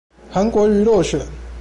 [0.33, 1.19] 韓國瑜落選